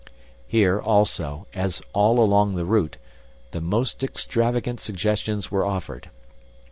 Here, 0.47 0.79
also, 0.79 1.45
as 1.53 1.83
all 1.93 2.19
along 2.19 2.55
the 2.55 2.65
route, 2.65 2.97
the 3.51 3.61
most 3.61 4.03
extravagant 4.03 4.79
suggestions 4.79 5.51
were 5.51 5.63
offered. 5.63 6.09